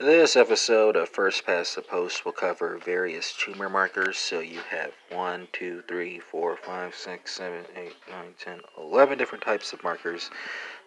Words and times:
This 0.00 0.34
episode 0.34 0.96
of 0.96 1.08
First 1.08 1.46
Past 1.46 1.76
the 1.76 1.82
Post 1.82 2.24
will 2.24 2.32
cover 2.32 2.78
various 2.84 3.32
tumor 3.32 3.68
markers. 3.68 4.18
So 4.18 4.40
you 4.40 4.58
have 4.70 4.90
1, 5.12 5.46
2, 5.52 5.84
3, 5.86 6.18
4, 6.18 6.56
5, 6.56 6.94
6, 6.96 7.30
7, 7.30 7.64
8, 7.76 7.92
9, 8.10 8.34
10, 8.36 8.60
11 8.76 9.18
different 9.18 9.44
types 9.44 9.72
of 9.72 9.84
markers 9.84 10.30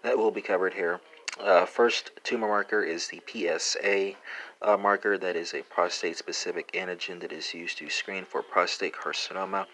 that 0.03 0.17
will 0.17 0.31
be 0.31 0.41
covered 0.41 0.73
here. 0.73 0.99
Uh, 1.39 1.65
first 1.65 2.11
tumor 2.23 2.49
marker 2.49 2.83
is 2.83 3.07
the 3.07 3.21
PSA 3.27 4.13
uh, 4.61 4.75
marker, 4.75 5.17
that 5.17 5.37
is 5.37 5.53
a 5.53 5.61
prostate 5.61 6.17
specific 6.17 6.69
antigen 6.73 7.21
that 7.21 7.31
is 7.31 7.53
used 7.53 7.77
to 7.77 7.89
screen 7.89 8.25
for 8.25 8.41
prostate 8.41 8.93
carcinoma. 8.93 9.67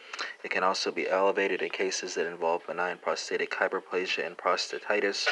It 0.43 0.52
can 0.52 0.63
also 0.63 0.91
be 0.91 1.09
elevated 1.09 1.63
in 1.63 1.70
cases 1.70 2.13
that 2.15 2.27
involve 2.27 2.68
benign 2.68 3.00
prostatic 3.00 3.50
hyperplasia 3.52 4.27
and 4.27 4.38
prostatitis. 4.38 5.27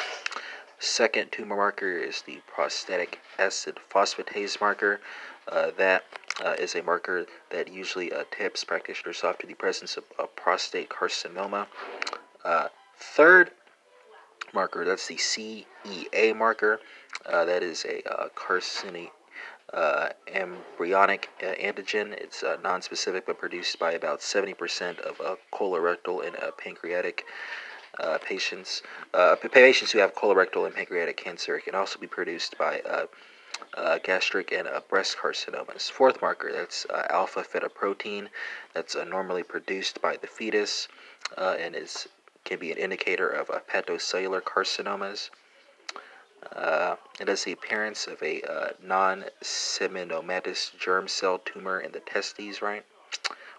Second 0.82 1.30
tumor 1.30 1.54
marker 1.54 1.92
is 1.92 2.22
the 2.22 2.40
prostatic 2.48 3.20
acid 3.38 3.78
phosphatase 3.88 4.60
marker. 4.60 5.00
Uh, 5.46 5.70
that 5.78 6.02
uh, 6.44 6.56
is 6.58 6.74
a 6.74 6.82
marker 6.82 7.24
that 7.50 7.72
usually 7.72 8.12
uh, 8.12 8.24
tips 8.32 8.64
practitioners 8.64 9.22
off 9.22 9.38
to 9.38 9.46
the 9.46 9.54
presence 9.54 9.96
of, 9.96 10.02
of 10.18 10.34
prostate 10.34 10.88
carcinoma. 10.88 11.68
Uh, 12.44 12.66
third 12.96 13.52
marker, 14.52 14.84
that's 14.84 15.06
the 15.06 15.14
CEA 15.14 16.36
marker. 16.36 16.80
Uh, 17.26 17.44
that 17.44 17.62
is 17.62 17.84
a 17.84 18.02
uh, 18.12 18.28
uh, 19.72 20.08
embryonic 20.26 21.28
uh, 21.44 21.54
antigen. 21.62 22.12
It's 22.12 22.42
uh, 22.42 22.56
non-specific 22.60 23.26
but 23.26 23.38
produced 23.38 23.78
by 23.78 23.92
about 23.92 24.18
70% 24.18 24.98
of 24.98 25.38
colorectal 25.52 26.26
and 26.26 26.34
a 26.34 26.50
pancreatic 26.50 27.24
uh, 27.98 28.18
patients, 28.18 28.82
uh, 29.12 29.36
patients 29.36 29.92
who 29.92 29.98
have 29.98 30.14
colorectal 30.14 30.64
and 30.64 30.74
pancreatic 30.74 31.16
cancer. 31.16 31.56
It 31.56 31.64
can 31.64 31.74
also 31.74 31.98
be 31.98 32.06
produced 32.06 32.56
by 32.56 32.80
uh, 32.80 33.06
uh 33.74 33.98
gastric 33.98 34.50
and 34.50 34.66
uh, 34.66 34.80
breast 34.88 35.16
carcinomas. 35.18 35.90
Fourth 35.90 36.22
marker, 36.22 36.50
that's 36.52 36.86
uh, 36.86 37.06
alpha 37.10 37.42
fetoprotein. 37.42 38.28
That's 38.74 38.96
normally 38.96 39.42
produced 39.42 40.00
by 40.00 40.16
the 40.16 40.26
fetus 40.26 40.88
and 41.36 41.76
is 41.76 42.08
can 42.44 42.58
be 42.58 42.72
an 42.72 42.78
indicator 42.78 43.28
of 43.28 43.50
a 43.50 43.60
hepatocellular 43.70 44.40
carcinomas. 44.42 45.30
it 47.20 47.28
has 47.28 47.44
the 47.44 47.52
appearance 47.52 48.06
of 48.06 48.22
a 48.22 48.42
non-seminomatous 48.82 50.76
germ 50.78 51.06
cell 51.08 51.38
tumor 51.38 51.78
in 51.78 51.92
the 51.92 52.00
testes, 52.00 52.62
right? 52.62 52.84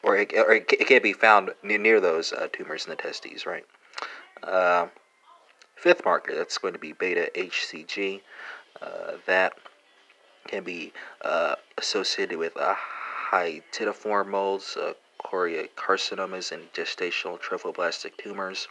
Or 0.02 0.17
it, 0.17 0.33
or 0.33 0.53
it, 0.53 0.73
it 0.73 0.88
can 0.88 1.02
be 1.02 1.13
found 1.13 1.53
near 1.63 2.02
those 2.02 2.33
tumors 2.52 2.86
in 2.86 2.89
the 2.89 2.97
testes, 2.97 3.45
right? 3.45 3.65
Uh, 4.44 4.88
fifth 5.75 6.03
marker, 6.05 6.36
that's 6.36 6.58
going 6.58 6.73
to 6.73 6.80
be 6.80 6.94
beta 6.94 7.31
HCG. 7.36 8.22
Uh, 8.81 9.13
that 9.25 9.53
can 10.47 10.63
be 10.63 10.91
uh, 11.23 11.55
associated 11.77 12.38
with 12.38 12.55
uh, 12.58 12.75
hydatidiform 13.31 14.27
moles, 14.27 14.77
uh, 14.77 14.94
choriocarcinomas, 15.23 16.52
and 16.52 16.71
gestational 16.73 17.39
trophoblastic 17.39 18.17
tumors. 18.17 18.67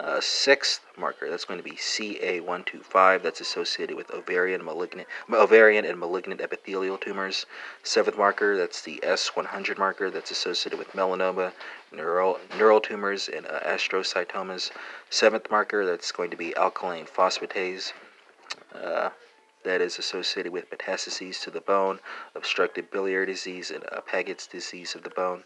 Uh, 0.00 0.18
sixth 0.18 0.80
marker, 0.96 1.28
that's 1.28 1.44
going 1.44 1.58
to 1.58 1.62
be 1.62 1.76
CA125, 1.76 3.22
that's 3.22 3.42
associated 3.42 3.94
with 3.94 4.10
ovarian, 4.12 4.64
malignant, 4.64 5.06
ovarian 5.30 5.84
and 5.84 5.98
malignant 6.00 6.40
epithelial 6.40 6.96
tumors. 6.96 7.44
Seventh 7.82 8.16
marker, 8.16 8.56
that's 8.56 8.80
the 8.80 8.98
S100 9.02 9.76
marker, 9.76 10.10
that's 10.10 10.30
associated 10.30 10.78
with 10.78 10.90
melanoma, 10.92 11.52
neural, 11.92 12.38
neural 12.56 12.80
tumors, 12.80 13.28
and 13.28 13.44
uh, 13.46 13.60
astrocytomas. 13.60 14.70
Seventh 15.10 15.50
marker, 15.50 15.84
that's 15.84 16.12
going 16.12 16.30
to 16.30 16.36
be 16.36 16.56
alkaline 16.56 17.04
phosphatase. 17.04 17.92
Uh, 18.74 19.10
that 19.64 19.82
is 19.82 19.98
associated 19.98 20.50
with 20.50 20.70
metastases 20.70 21.42
to 21.42 21.50
the 21.50 21.60
bone, 21.60 22.00
obstructive 22.34 22.90
biliary 22.90 23.26
disease, 23.26 23.70
and 23.70 23.84
uh, 23.92 24.00
Paget's 24.00 24.46
disease 24.46 24.94
of 24.94 25.02
the 25.02 25.10
bone. 25.10 25.44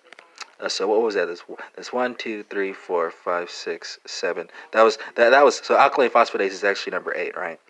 Uh, 0.61 0.69
so 0.69 0.87
what 0.87 1.03
was 1.03 1.15
that? 1.15 1.27
That's, 1.27 1.43
that's 1.75 1.93
one, 1.93 2.15
two, 2.15 2.43
three, 2.45 2.73
four, 2.73 3.11
five, 3.11 3.51
six, 3.51 3.99
seven. 4.07 4.49
That 4.73 4.83
was 4.83 4.99
that. 5.17 5.31
That 5.31 5.45
was 5.45 5.57
so 5.65 5.77
alkaline 5.77 6.11
phosphatase 6.11 6.51
is 6.51 6.65
actually 6.65 6.93
number 6.93 7.15
eight, 7.15 7.37
right? 7.37 7.61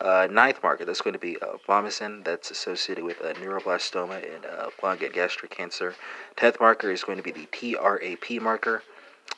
Uh, 0.00 0.26
ninth 0.30 0.60
marker. 0.62 0.84
That's 0.84 1.00
going 1.00 1.14
to 1.14 1.18
be 1.18 1.36
uh. 1.40 2.22
That's 2.24 2.50
associated 2.50 3.04
with 3.04 3.20
uh, 3.22 3.32
neuroblastoma 3.34 4.34
and 4.34 4.44
uh, 4.44 4.68
lung 4.82 5.02
and 5.02 5.12
gastric 5.12 5.52
cancer. 5.52 5.94
Tenth 6.36 6.58
marker 6.60 6.90
is 6.90 7.04
going 7.04 7.18
to 7.18 7.24
be 7.24 7.32
the 7.32 7.46
TRAP 7.46 8.42
marker. 8.42 8.82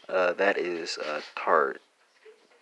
Uh, 0.08 0.32
that 0.34 0.58
is 0.58 0.98
uh, 0.98 1.20
tar 1.36 1.76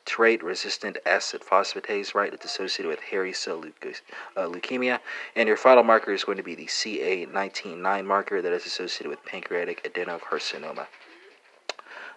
trait 0.04 0.42
resistant 0.42 0.98
acid 1.06 1.42
phosphatase, 1.42 2.14
right? 2.14 2.32
It's 2.32 2.44
associated 2.44 2.88
with 2.88 3.00
hairy 3.00 3.32
cell 3.32 3.64
uh, 3.64 4.40
leukemia. 4.40 5.00
And 5.36 5.46
your 5.46 5.56
final 5.56 5.82
marker 5.82 6.12
is 6.12 6.24
going 6.24 6.38
to 6.38 6.42
be 6.42 6.54
the 6.54 6.66
CA199 6.66 8.04
marker 8.04 8.42
that 8.42 8.52
is 8.52 8.66
associated 8.66 9.10
with 9.10 9.24
pancreatic 9.24 9.84
adenocarcinoma. 9.84 10.86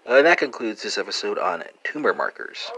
Uh, 0.06 0.22
that 0.22 0.38
concludes 0.38 0.84
this 0.84 0.97
episode 0.97 1.40
on 1.40 1.63
tumor 1.84 2.13
markers. 2.13 2.72